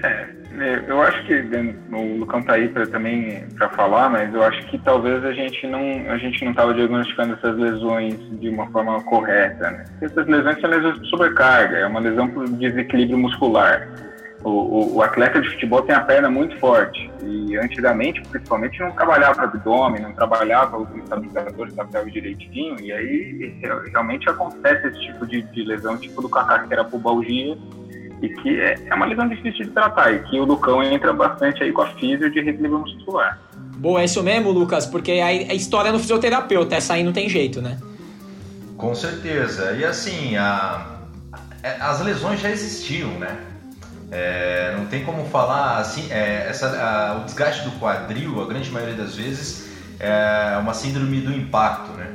[0.03, 0.27] É,
[0.59, 4.65] é, eu acho que o Lucão tá aí pra, também para falar, mas eu acho
[4.67, 5.79] que talvez a gente não
[6.11, 9.71] a gente não estava diagnosticando essas lesões de uma forma correta.
[9.71, 9.85] Né?
[10.01, 13.87] Essas lesões são lesões por sobrecarga, é uma lesão por desequilíbrio muscular.
[14.43, 18.91] O, o, o, atleta de futebol tem a perna muito forte e antigamente, principalmente, não
[18.91, 23.59] trabalhava abdômen, não trabalhava os estabilizadores pele direitinho e aí
[23.91, 27.57] realmente acontece esse tipo de, de lesão, tipo do Kaká, que era pubalgia,
[28.21, 31.63] e que é, é uma lesão difícil de tratar e que o Lucão entra bastante
[31.63, 33.39] aí com a físio de reequilíbrio muscular.
[33.77, 37.29] Boa, é isso mesmo, Lucas, porque a, a história no fisioterapeuta, essa aí não tem
[37.29, 37.77] jeito, né?
[38.75, 39.73] Com certeza.
[39.73, 40.97] E assim, a,
[41.63, 43.37] a, as lesões já existiam, né?
[44.09, 48.71] É, não tem como falar assim, é, essa, a, o desgaste do quadril, a grande
[48.71, 49.67] maioria das vezes,
[49.99, 52.13] é uma síndrome do impacto, né?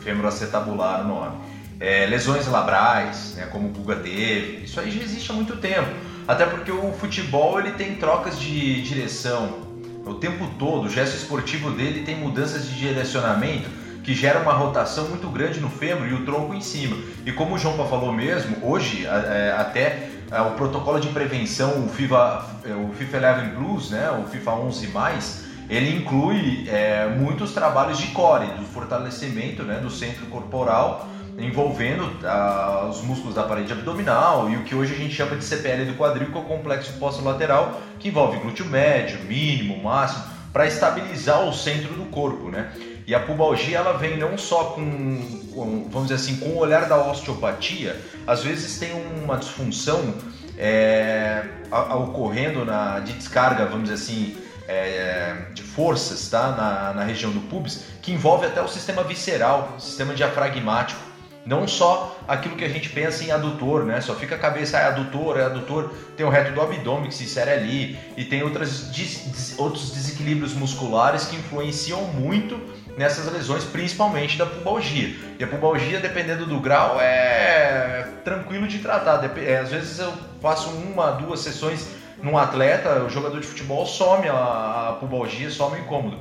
[0.00, 1.43] Femoroacetabular o nome
[1.80, 5.90] é, lesões labrais, né, como o Guga teve, isso aí já existe há muito tempo.
[6.26, 9.64] Até porque o futebol ele tem trocas de direção
[10.06, 13.70] o tempo todo, o gesto esportivo dele tem mudanças de direcionamento
[14.02, 16.96] que gera uma rotação muito grande no fêmur e o tronco em cima.
[17.24, 21.88] E como o João falou mesmo, hoje é, até é, o protocolo de prevenção, o
[21.88, 27.96] FIFA, é, o FIFA 11 Plus, né, o FIFA 11+, ele inclui é, muitos trabalhos
[27.96, 31.08] de core, do fortalecimento né, do centro corporal,
[31.38, 35.44] envolvendo ah, os músculos da parede abdominal e o que hoje a gente chama de
[35.44, 40.66] CPL do quadril, que é o complexo posto-lateral, que envolve glúteo médio, mínimo, máximo, para
[40.66, 42.72] estabilizar o centro do corpo, né?
[43.06, 46.88] E a pubalgia ela vem não só com, com, vamos dizer assim, com o olhar
[46.88, 48.92] da osteopatia, às vezes tem
[49.22, 50.14] uma disfunção
[50.56, 56.52] é, a, a, ocorrendo na, de descarga, vamos dizer assim, é, de forças tá?
[56.52, 61.13] na, na região do pubis, que envolve até o sistema visceral, sistema diafragmático.
[61.46, 64.00] Não só aquilo que a gente pensa em adutor, né?
[64.00, 67.14] Só fica a cabeça, ah, é adutor, é adutor, tem o reto do abdômen que
[67.14, 72.58] se insere ali, e tem outras, des, outros desequilíbrios musculares que influenciam muito
[72.96, 75.14] nessas lesões, principalmente da pubalgia.
[75.38, 79.22] E a pubalgia, dependendo do grau, é tranquilo de tratar.
[79.38, 81.88] É, às vezes eu faço uma, duas sessões
[82.22, 86.18] num atleta, o jogador de futebol some a, pubalgia, some o incômodo.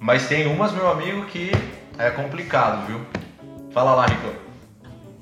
[0.00, 1.52] Mas tem umas, meu amigo, que
[1.96, 3.00] é complicado, viu?
[3.72, 4.43] Fala lá, Rico.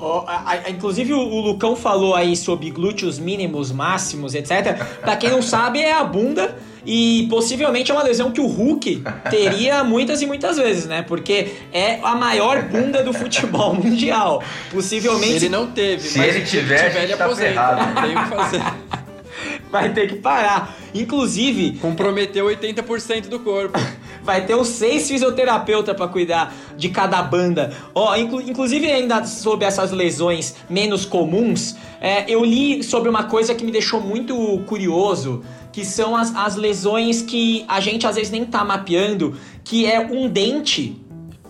[0.05, 4.77] Oh, a, a, inclusive o, o, Lucão falou aí sobre glúteos mínimos, máximos, etc.
[5.01, 9.05] Pra quem não sabe, é a bunda e possivelmente é uma lesão que o Hulk
[9.31, 11.03] teria muitas e muitas vezes, né?
[11.03, 14.43] Porque é a maior bunda do futebol mundial.
[14.73, 15.37] Possivelmente.
[15.37, 17.77] Ele não teve, se mas ele tiver, tiver ele tá aposenta.
[17.77, 18.63] Não tem o que fazer.
[19.71, 20.77] vai ter que parar.
[20.93, 21.79] Inclusive.
[21.79, 23.79] Comprometeu 80% do corpo.
[24.23, 27.73] Vai ter os seis fisioterapeutas para cuidar de cada banda.
[27.95, 33.55] Ó, inclu inclusive ainda sobre essas lesões menos comuns, é, eu li sobre uma coisa
[33.55, 34.35] que me deixou muito
[34.67, 39.87] curioso, que são as, as lesões que a gente às vezes nem tá mapeando, que
[39.87, 41.01] é um dente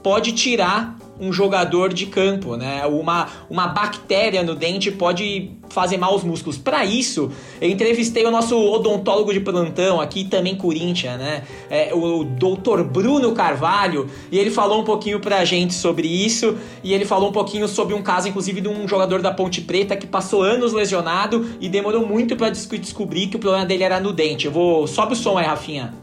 [0.03, 2.85] pode tirar um jogador de campo, né?
[2.85, 6.59] Uma, uma bactéria no dente pode fazer mal aos músculos.
[6.59, 7.31] Para isso,
[7.61, 11.45] eu entrevistei o nosso odontólogo de plantão aqui, também Corinthians, né?
[11.71, 12.83] É, o Dr.
[12.83, 17.33] Bruno Carvalho, e ele falou um pouquinho pra gente sobre isso, e ele falou um
[17.33, 21.47] pouquinho sobre um caso, inclusive, de um jogador da Ponte Preta que passou anos lesionado
[21.61, 24.47] e demorou muito para descobrir que o problema dele era no dente.
[24.47, 24.89] Eu vou.
[24.89, 25.95] Sobe o som aí, Rafinha.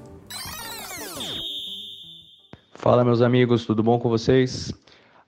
[2.73, 4.73] Fala, meus amigos, tudo bom com vocês?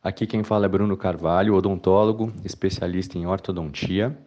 [0.04, 4.18] Aqui quem fala é Bruno Carvalho, odontólogo, especialista em ortodontia.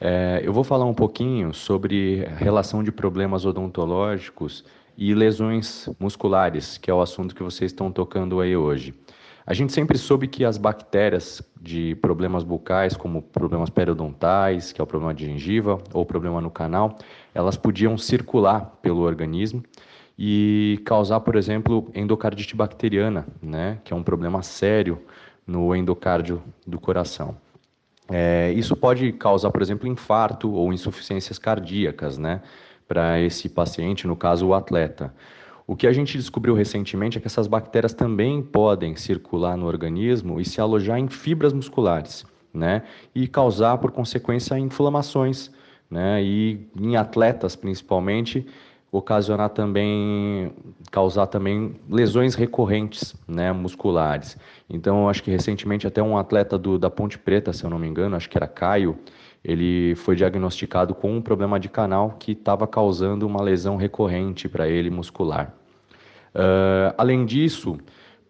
[0.00, 4.64] É, eu vou falar um pouquinho sobre relação de problemas odontológicos
[4.96, 8.94] e lesões musculares, que é o assunto que vocês estão tocando aí hoje.
[9.46, 14.84] A gente sempre soube que as bactérias de problemas bucais, como problemas periodontais, que é
[14.84, 16.96] o problema de gengiva, ou problema no canal,
[17.34, 19.62] elas podiam circular pelo organismo
[20.18, 25.00] e causar, por exemplo, endocardite bacteriana, né, que é um problema sério
[25.46, 27.36] no endocárdio do coração.
[28.10, 32.42] É, isso pode causar, por exemplo, infarto ou insuficiências cardíacas, né,
[32.88, 35.14] para esse paciente, no caso o atleta.
[35.66, 40.40] O que a gente descobriu recentemente é que essas bactérias também podem circular no organismo
[40.40, 42.82] e se alojar em fibras musculares, né,
[43.14, 45.50] e causar, por consequência, inflamações,
[45.88, 48.46] né, e em atletas principalmente,
[48.90, 50.52] ocasionar também,
[50.90, 54.36] causar também lesões recorrentes, né, musculares.
[54.68, 57.86] Então, acho que recentemente até um atleta do, da Ponte Preta, se eu não me
[57.86, 58.98] engano, acho que era Caio,
[59.44, 64.68] ele foi diagnosticado com um problema de canal que estava causando uma lesão recorrente para
[64.68, 65.54] ele muscular.
[66.34, 67.78] Uh, além disso,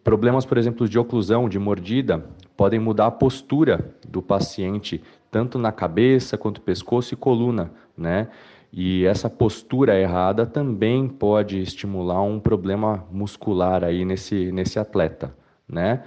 [0.02, 2.24] problemas, por exemplo, de oclusão, de mordida,
[2.56, 8.28] podem mudar a postura do paciente, tanto na cabeça quanto pescoço e coluna, né?
[8.72, 15.34] E essa postura errada também pode estimular um problema muscular aí nesse, nesse atleta,
[15.68, 16.02] né?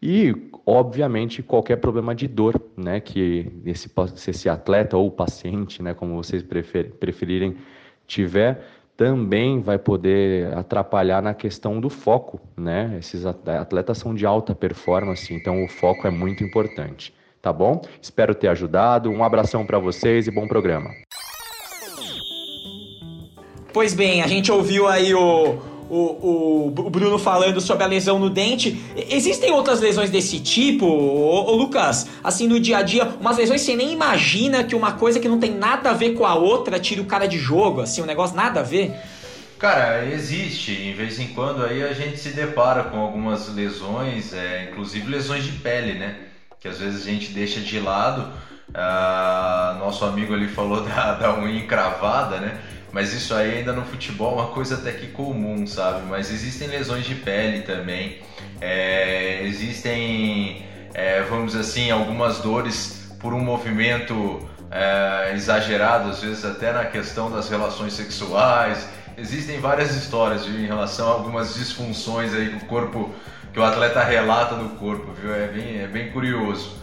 [0.00, 0.34] E,
[0.66, 3.00] obviamente, qualquer problema de dor, né?
[3.00, 3.90] Que esse,
[4.28, 5.94] esse atleta ou paciente, né?
[5.94, 7.56] Como vocês prefer, preferirem,
[8.06, 8.62] tiver,
[8.96, 12.96] também vai poder atrapalhar na questão do foco, né?
[12.98, 17.80] Esses atletas são de alta performance, então o foco é muito importante, tá bom?
[18.00, 19.08] Espero ter ajudado.
[19.08, 20.90] Um abração para vocês e bom programa.
[23.72, 25.58] Pois bem, a gente ouviu aí o,
[25.88, 28.82] o, o, Bruno falando sobre a lesão no dente.
[29.08, 32.06] Existem outras lesões desse tipo, ô, ô, Lucas?
[32.22, 35.38] Assim, no dia a dia, umas lesões você nem imagina que uma coisa que não
[35.38, 38.36] tem nada a ver com a outra tira o cara de jogo, assim, um negócio
[38.36, 38.94] nada a ver?
[39.58, 40.72] Cara, existe.
[40.72, 45.44] Em vez em quando aí a gente se depara com algumas lesões, é, inclusive lesões
[45.44, 46.16] de pele, né?
[46.58, 48.32] Que às vezes a gente deixa de lado.
[48.74, 52.58] Ah, nosso amigo ali falou da, da unha encravada, né?
[52.92, 56.02] Mas isso aí ainda no futebol é uma coisa até que comum, sabe?
[56.06, 58.20] Mas existem lesões de pele também,
[58.60, 66.44] é, existem, é, vamos dizer assim, algumas dores por um movimento é, exagerado, às vezes
[66.44, 68.86] até na questão das relações sexuais.
[69.16, 73.14] Existem várias histórias viu, em relação a algumas disfunções aí que o corpo,
[73.52, 75.34] que o atleta relata do corpo, viu?
[75.34, 76.81] É bem, é bem curioso.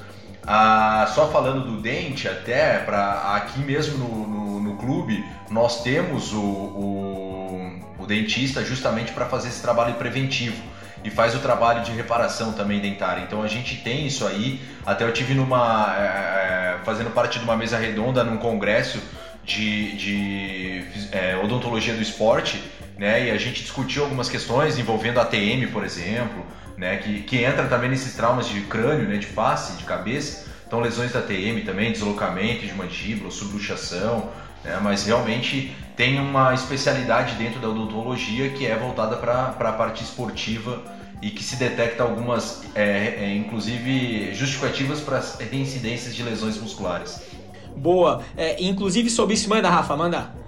[0.51, 6.33] Ah, só falando do dente, até para aqui mesmo no, no, no, clube, nós temos
[6.33, 10.59] o, o, o dentista justamente para fazer esse trabalho preventivo
[11.03, 13.21] e faz o trabalho de reparação também dentária.
[13.21, 14.59] Então a gente tem isso aí.
[14.83, 18.99] Até eu tive numa é, é fazendo parte de uma mesa redonda num congresso
[19.45, 22.59] de, de é, odontologia do esporte
[22.99, 23.27] né?
[23.27, 26.45] E a gente discutiu algumas questões envolvendo a TM, por exemplo,
[26.79, 26.97] né?
[26.97, 29.17] Que, que entra também nesses traumas de crânio, né?
[29.17, 30.47] De face, de cabeça.
[30.65, 34.29] Então lesões da TM também, deslocamento de mandíbula, subluxação,
[34.63, 34.79] né?
[34.81, 40.81] Mas realmente tem uma especialidade dentro da odontologia que é voltada para a parte esportiva
[41.21, 47.21] e que se detecta algumas, é, é, inclusive, justificativas para reincidências de lesões musculares.
[47.75, 48.23] Boa.
[48.37, 50.38] É, inclusive sobre isso, manda, Rafa, manda.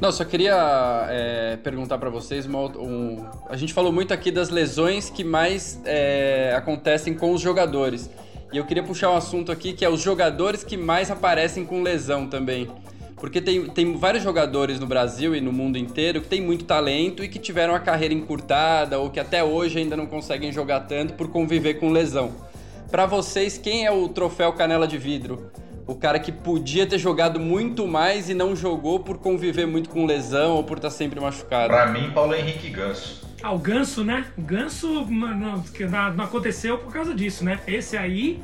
[0.00, 2.46] Não, só queria é, perguntar para vocês.
[2.46, 7.40] Uma, um, a gente falou muito aqui das lesões que mais é, acontecem com os
[7.40, 8.10] jogadores.
[8.52, 11.82] E eu queria puxar um assunto aqui que é os jogadores que mais aparecem com
[11.82, 12.68] lesão também.
[13.16, 17.24] Porque tem, tem vários jogadores no Brasil e no mundo inteiro que têm muito talento
[17.24, 21.14] e que tiveram a carreira encurtada ou que até hoje ainda não conseguem jogar tanto
[21.14, 22.32] por conviver com lesão.
[22.90, 25.50] Para vocês, quem é o troféu Canela de Vidro?
[25.86, 30.06] O cara que podia ter jogado muito mais e não jogou por conviver muito com
[30.06, 31.68] lesão ou por estar tá sempre machucado.
[31.68, 33.22] Para mim, Paulo Henrique Ganso.
[33.42, 34.24] Ah, o Ganso, né?
[34.38, 35.62] O Ganso não,
[36.14, 37.60] não, aconteceu por causa disso, né?
[37.66, 38.42] Esse aí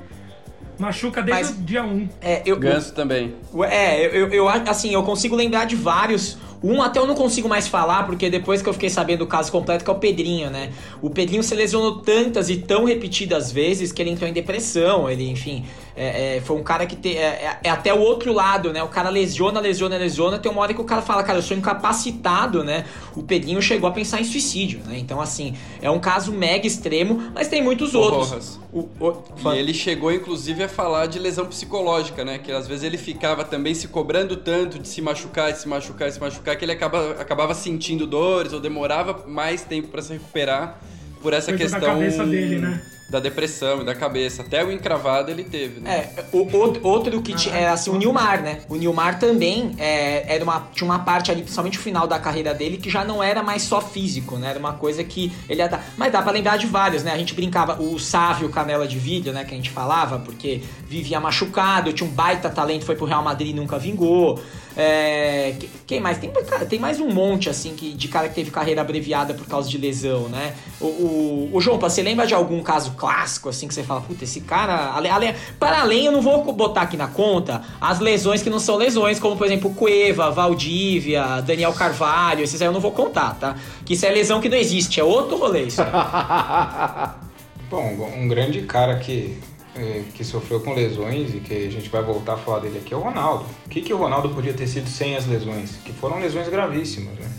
[0.78, 1.86] machuca desde Mas, o dia 1.
[1.86, 2.08] Um.
[2.20, 3.34] É, eu, Ganso também.
[3.70, 7.48] É, eu, eu, eu, assim, eu consigo lembrar de vários um até eu não consigo
[7.48, 10.50] mais falar, porque depois que eu fiquei sabendo do caso completo, que é o Pedrinho,
[10.50, 10.72] né?
[11.00, 15.08] O Pedrinho se lesionou tantas e tão repetidas vezes que ele entrou em depressão.
[15.08, 15.64] Ele, enfim,
[15.96, 17.16] é, é, foi um cara que tem.
[17.16, 18.82] É, é, é, até o outro lado, né?
[18.82, 20.38] O cara lesiona, lesiona, lesiona.
[20.38, 22.84] Tem uma hora que o cara fala, cara, eu sou incapacitado, né?
[23.14, 24.98] O Pedrinho chegou a pensar em suicídio, né?
[24.98, 28.58] Então, assim, é um caso mega extremo, mas tem muitos outros.
[28.72, 32.38] O, o, e ele chegou, inclusive, a falar de lesão psicológica, né?
[32.38, 36.08] Que às vezes ele ficava também se cobrando tanto de se machucar, de se machucar,
[36.08, 40.12] de se machucar que ele acaba, acabava sentindo dores ou demorava mais tempo para se
[40.12, 40.80] recuperar
[41.22, 42.80] por essa Coisa questão da cabeça dele, né?
[43.10, 44.42] da depressão e da cabeça.
[44.42, 46.10] Até o encravado ele teve, né?
[46.16, 46.48] É, o,
[46.86, 48.60] outro que tinha, é assim, o Nilmar, né?
[48.68, 52.54] O Nilmar também é, era uma, tinha uma parte ali, principalmente o final da carreira
[52.54, 54.50] dele, que já não era mais só físico, né?
[54.50, 55.84] Era uma coisa que ele ia dar.
[55.96, 57.12] Mas dá pra lembrar de vários, né?
[57.12, 59.44] A gente brincava, o Sávio Canela de Vídeo, né?
[59.44, 63.50] Que a gente falava, porque vivia machucado, tinha um baita talento, foi pro Real Madrid
[63.50, 64.40] e nunca vingou.
[64.76, 65.54] É,
[65.86, 66.18] quem mais?
[66.18, 66.30] Tem,
[66.68, 69.76] tem mais um monte, assim, que, de cara que teve carreira abreviada por causa de
[69.76, 70.54] lesão, né?
[70.80, 74.24] O, o, o João, você lembra de algum caso clássico, assim, que você fala, puta,
[74.24, 74.92] esse cara.
[74.92, 78.60] Ale, ale, para além, eu não vou botar aqui na conta as lesões que não
[78.60, 83.34] são lesões, como, por exemplo, Cueva, Valdívia, Daniel Carvalho, esses aí eu não vou contar,
[83.34, 83.56] tá?
[83.84, 85.82] Que isso é lesão que não existe, é outro rolê isso.
[87.70, 89.38] Bom, um grande cara que
[89.74, 92.92] é, que sofreu com lesões e que a gente vai voltar a falar dele aqui
[92.92, 93.44] é o Ronaldo.
[93.66, 95.76] O que, que o Ronaldo podia ter sido sem as lesões?
[95.84, 97.30] Que foram lesões gravíssimas, né?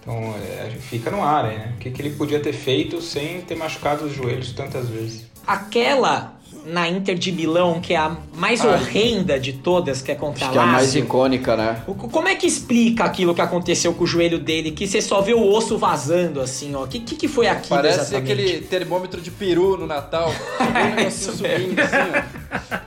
[0.00, 1.74] Então é, fica no ar né?
[1.76, 5.26] O que, que ele podia ter feito sem ter machucado os joelhos tantas vezes?
[5.46, 6.37] Aquela
[6.68, 8.74] na Inter de Milão, que é a mais Ai.
[8.74, 10.62] horrenda de todas, que é contra Acho a Lazio.
[10.62, 11.82] Que é a mais icônica, né?
[11.86, 15.34] Como é que explica aquilo que aconteceu com o joelho dele, que você só vê
[15.34, 16.84] o osso vazando, assim, ó?
[16.84, 18.32] O que, que, que foi aquilo Parece exatamente?
[18.32, 20.32] aquele termômetro de peru no Natal.
[20.98, 22.38] é subindo, assim, ó.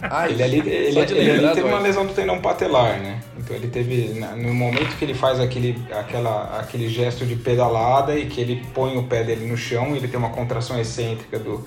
[0.02, 3.22] Ai, ele ali, ele, ele, ele ali teve uma lesão do tendão patelar, né?
[3.38, 8.26] Então ele teve, no momento que ele faz aquele, aquela, aquele gesto de pedalada e
[8.26, 11.65] que ele põe o pé dele no chão, ele tem uma contração excêntrica do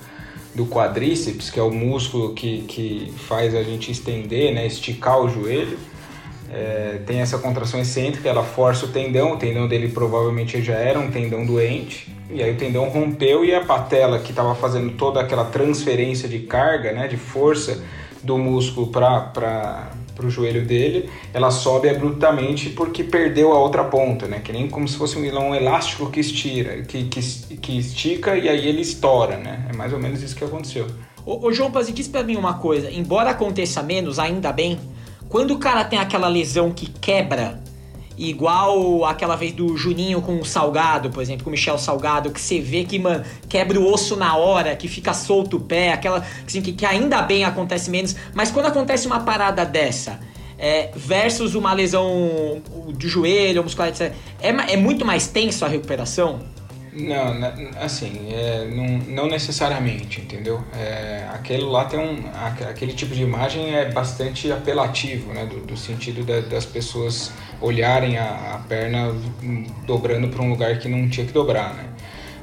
[0.55, 5.29] do quadríceps, que é o músculo que, que faz a gente estender, né, esticar o
[5.29, 5.77] joelho.
[6.49, 10.97] É, tem essa contração excêntrica, ela força o tendão, o tendão dele provavelmente já era
[10.97, 15.19] um tendão doente, e aí o tendão rompeu e a patela que estava fazendo toda
[15.19, 17.83] aquela transferência de carga, né, de força
[18.23, 24.27] do músculo para para o joelho dele, ela sobe abruptamente porque perdeu a outra ponta,
[24.27, 24.39] né?
[24.39, 27.19] Que nem como se fosse um, elástico que estira, que, que,
[27.57, 29.67] que estica e aí ele estoura, né?
[29.69, 30.87] É mais ou menos isso que aconteceu.
[31.25, 34.79] Ô, ô João Paz, diz pra mim uma coisa, embora aconteça menos, ainda bem,
[35.27, 37.59] quando o cara tem aquela lesão que quebra,
[38.17, 42.39] igual aquela vez do Juninho com o Salgado, por exemplo, com o Michel Salgado, que
[42.39, 46.25] você vê que, mano, quebra o osso na hora, que fica solto o pé, aquela
[46.45, 50.19] assim, que, que ainda bem acontece menos, mas quando acontece uma parada dessa,
[50.57, 52.61] é, versus uma lesão
[52.97, 56.54] de joelho, muscular, etc., é, é muito mais tenso a recuperação?
[56.95, 57.35] Não,
[57.81, 60.63] assim, é, não, não, necessariamente, entendeu?
[60.73, 62.23] É, aquele lá tem um.
[62.69, 65.45] Aquele tipo de imagem é bastante apelativo, né?
[65.45, 69.13] Do, do sentido da, das pessoas olharem a, a perna
[69.85, 71.89] dobrando para um lugar que não tinha que dobrar, né?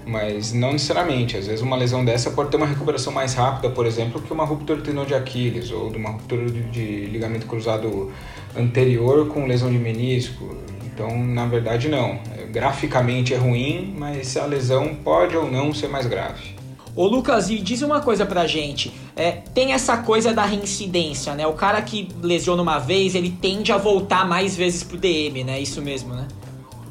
[0.04, 1.34] Mas não necessariamente.
[1.34, 4.44] Às vezes uma lesão dessa pode ter uma recuperação mais rápida, por exemplo, que uma
[4.44, 8.12] ruptura do tendão de Aquiles ou de uma ruptura de, de ligamento cruzado
[8.54, 10.54] anterior com lesão de menisco.
[10.84, 12.20] Então, na verdade, não.
[12.52, 16.54] Graficamente é ruim, mas a lesão pode ou não ser mais grave.
[16.94, 18.92] Ô Lucas, e diz uma coisa pra gente.
[19.16, 21.46] É, tem essa coisa da reincidência, né?
[21.46, 25.58] O cara que lesiona uma vez, ele tende a voltar mais vezes pro DM, né?
[25.58, 26.28] Isso mesmo, né?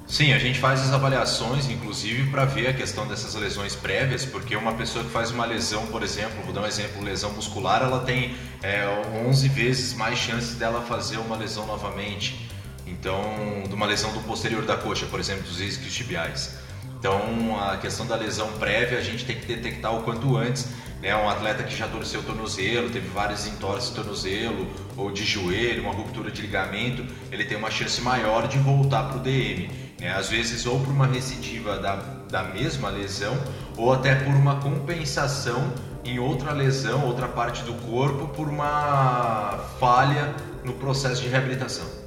[0.07, 4.55] Sim, a gente faz as avaliações, inclusive, para ver a questão dessas lesões prévias, porque
[4.55, 7.99] uma pessoa que faz uma lesão, por exemplo, vou dar um exemplo, lesão muscular, ela
[7.99, 8.84] tem é,
[9.28, 12.49] 11 vezes mais chances dela fazer uma lesão novamente.
[12.91, 16.57] Então, de uma lesão do posterior da coxa, por exemplo, dos isquios tibiais.
[16.99, 20.67] Então, a questão da lesão prévia a gente tem que detectar o quanto antes.
[21.01, 21.15] Né?
[21.15, 25.83] Um atleta que já torceu o tornozelo, teve vários entorses de tornozelo ou de joelho,
[25.83, 29.67] uma ruptura de ligamento, ele tem uma chance maior de voltar para o DM.
[29.99, 30.13] Né?
[30.13, 31.95] Às vezes, ou por uma recidiva da,
[32.29, 33.35] da mesma lesão,
[33.77, 35.73] ou até por uma compensação
[36.03, 42.00] em outra lesão, outra parte do corpo, por uma falha no processo de reabilitação.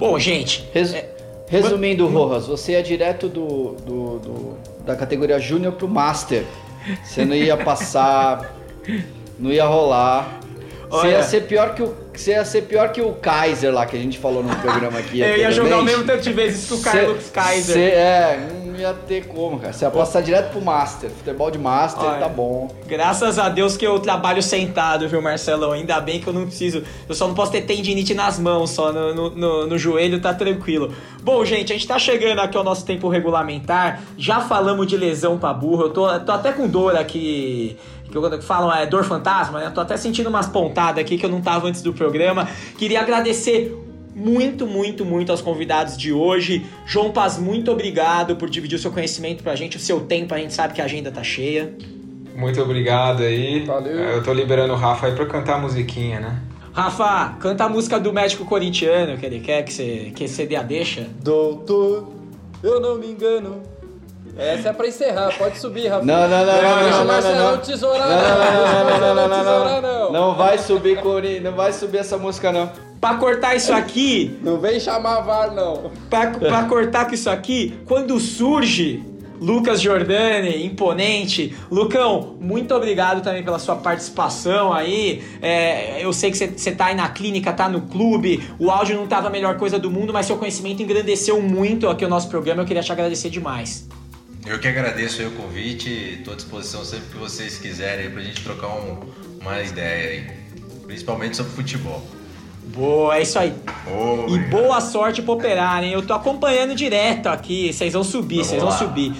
[0.00, 0.66] Bom, gente.
[0.72, 0.94] Res...
[0.94, 1.08] É...
[1.46, 6.44] Resumindo, Rojas, você é direto do, do, do da categoria Júnior pro Master.
[7.04, 8.54] Você não ia passar,
[9.38, 10.40] não ia rolar.
[10.88, 11.94] Você ia ser pior que o.
[12.14, 15.20] Você ia ser pior que o Kaiser lá que a gente falou no programa aqui.
[15.22, 17.74] Eu ia jogar o mesmo tanto de vezes que o Carlos Kaiser.
[17.74, 18.48] Cê, é,
[18.80, 19.72] ia ter como, cara.
[19.72, 21.10] Você ia passar direto pro Master.
[21.10, 22.68] Futebol de Master, Olha, tá bom.
[22.86, 25.72] Graças a Deus que eu trabalho sentado, viu, Marcelão?
[25.72, 26.82] Ainda bem que eu não preciso.
[27.08, 30.34] Eu só não posso ter tendinite nas mãos, só no, no, no, no joelho tá
[30.34, 30.92] tranquilo.
[31.22, 34.02] Bom, gente, a gente tá chegando aqui ao nosso tempo regulamentar.
[34.16, 35.84] Já falamos de lesão pra burro.
[35.84, 37.76] Eu tô, tô até com dor aqui
[38.10, 39.70] que eu falam é dor fantasma, né?
[39.70, 42.48] Tô até sentindo umas pontadas aqui que eu não tava antes do programa.
[42.76, 43.72] Queria agradecer
[44.20, 46.66] muito, muito, muito aos convidados de hoje.
[46.84, 50.38] João Paz, muito obrigado por dividir o seu conhecimento pra gente, o seu tempo, a
[50.38, 51.74] gente sabe que a agenda tá cheia.
[52.36, 53.64] Muito obrigado aí.
[53.64, 53.96] Valeu.
[53.96, 56.40] Eu tô liberando o Rafa aí pra cantar a musiquinha, né?
[56.72, 60.56] Rafa, canta a música do médico corintiano que ele quer que você, que você dê
[60.56, 61.06] a deixa.
[61.22, 62.12] Doutor,
[62.62, 63.62] eu não me engano.
[64.36, 66.04] Essa é pra encerrar, pode subir, Rafa.
[66.04, 69.28] Não, não, não, não, não, Deixa não, o Marcelão não, tesourar, não, não, não, não,
[69.28, 70.12] não, tesourar, não.
[70.12, 72.70] Não vai subir, Cori, não vai subir essa música, não.
[73.00, 75.90] Pra cortar isso aqui, Não vem chamar VAR, não.
[76.10, 79.02] pra, pra cortar com isso aqui, quando surge
[79.40, 81.56] Lucas Jordani, imponente.
[81.70, 85.22] Lucão, muito obrigado também pela sua participação aí.
[85.40, 89.06] É, eu sei que você tá aí na clínica, tá no clube, o áudio não
[89.06, 92.60] tava a melhor coisa do mundo, mas seu conhecimento engrandeceu muito aqui o nosso programa.
[92.60, 93.88] Eu queria te agradecer demais.
[94.46, 98.42] Eu que agradeço o convite, estou à disposição sempre que vocês quiserem para a gente
[98.42, 99.00] trocar um,
[99.40, 100.30] uma ideia aí,
[100.86, 102.02] principalmente sobre futebol.
[102.74, 103.54] Boa, é isso aí.
[103.86, 105.92] Oh, e boa sorte pro Operário, hein?
[105.92, 109.12] Eu tô acompanhando direto aqui, vocês vão subir, vocês vão subir.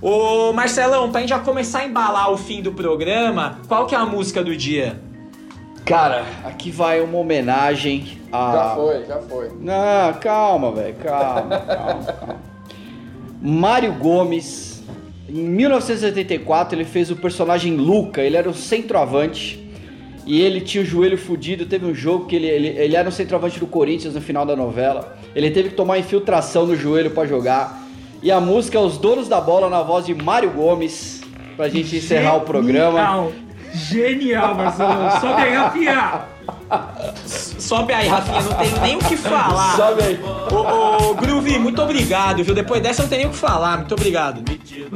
[0.00, 3.98] Ô Marcelão, pra gente já começar a embalar o fim do programa, qual que é
[3.98, 5.00] a música do dia?
[5.84, 8.52] Cara, aqui vai uma homenagem a.
[8.52, 9.50] Já foi, já foi.
[9.58, 12.36] Não, calma, velho, calma, calma, calma.
[13.40, 14.67] Mário Gomes,
[15.28, 19.62] em 1984, ele fez o personagem Luca, ele era o centroavante
[20.26, 21.66] e ele tinha o joelho fudido.
[21.66, 24.56] Teve um jogo que ele, ele, ele era um centroavante do Corinthians no final da
[24.56, 25.18] novela.
[25.34, 27.82] Ele teve que tomar infiltração no joelho para jogar.
[28.22, 31.22] E a música é Os Donos da Bola na voz de Mário Gomes,
[31.56, 32.98] pra gente encerrar o programa.
[32.98, 33.32] Genial,
[33.72, 35.34] Genial Marcelo.
[35.34, 36.37] Aí, Rafinha.
[37.26, 39.76] Sobe aí, Rafinha, não tem nem o que falar.
[39.76, 40.20] Sobe aí.
[40.50, 42.54] Ô, ô, Groove, muito obrigado, viu?
[42.54, 44.42] Depois dessa não tem nem o que falar, muito obrigado.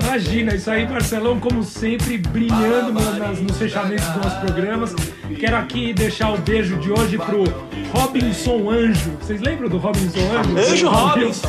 [0.01, 4.95] Imagina, isso aí, Marcelão, como sempre, brilhando nas- nos fechamentos dos nossos programas.
[5.39, 7.45] Quero aqui deixar o beijo de hoje pro
[7.95, 9.11] Robinson Anjo.
[9.21, 10.73] Vocês lembram do Robinson Anjo?
[10.73, 11.49] Anjo Robinson.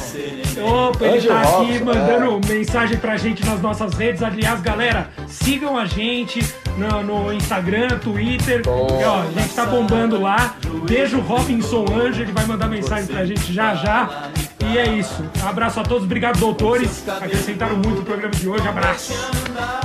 [0.61, 4.21] Opa, ele Anjo tá aqui Robinson, mandando mensagem pra gente nas nossas redes.
[4.24, 6.43] Aliás, galera, sigam a gente
[6.78, 8.61] no, no Instagram, Twitter.
[8.65, 10.55] E, ó, a gente tá bombando lá.
[10.88, 14.30] Beijo Robinson Anjo, ele vai mandar mensagem pra gente já já.
[14.65, 15.24] E é isso.
[15.43, 17.07] Abraço a todos, obrigado, doutores.
[17.07, 18.67] Acrescentaram muito o programa de hoje.
[18.67, 19.13] Abraço.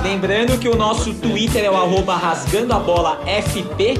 [0.01, 3.99] Lembrando que o nosso Twitter é o arroba rasgando a bola FP.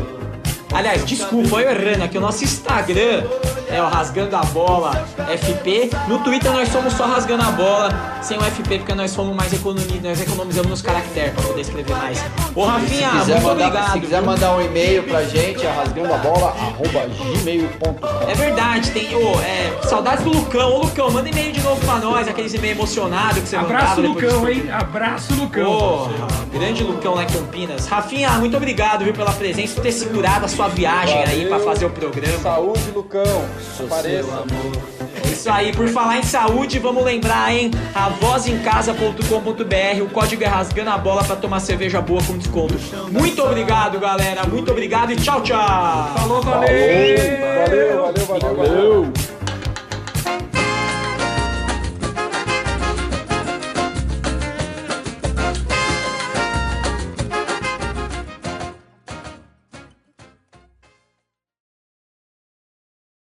[0.71, 2.17] Aliás, desculpa, eu errando aqui.
[2.17, 3.23] O nosso Instagram
[3.69, 5.89] é o Rasgando a Bola FP.
[6.07, 7.89] No Twitter nós somos só Rasgando a Bola,
[8.21, 11.95] sem o FP, porque nós somos mais economi nós economizamos nos caracteres pra poder escrever
[11.95, 12.23] mais.
[12.55, 13.93] Ô Rafinha, Se muito mandar, obrigado.
[13.93, 14.25] se quiser viu?
[14.25, 19.15] mandar um e-mail pra gente, é rasgandoabola.gmail.com É verdade, tem.
[19.15, 20.71] ô, é, saudades do Lucão.
[20.73, 24.19] Ô Lucão, manda e-mail de novo pra nós, aqueles e-mail emocionado que você Abraço, mandava
[24.19, 24.69] depois Lucão, hein?
[24.71, 25.65] Abraço, Lucão.
[25.77, 26.11] Porra,
[26.51, 27.87] grande Lucão lá em Campinas.
[27.87, 31.49] Rafinha, muito obrigado viu, pela presença, por ter segurado a sua viagem aí Valeu.
[31.49, 32.37] pra fazer o programa.
[32.39, 33.45] Saúde, Lucão.
[33.79, 34.98] Apareça.
[35.39, 37.71] Isso aí, por falar em saúde, vamos lembrar, hein?
[37.95, 42.75] Avozincasa.com.br, o código é rasgando a bola pra tomar cerveja boa com desconto.
[43.09, 44.45] Muito obrigado, galera.
[44.45, 46.11] Muito obrigado e tchau, tchau.
[46.13, 46.67] Falou, valeu.
[46.67, 48.55] Valeu, valeu, valeu, valeu.
[48.57, 49.38] Valeu!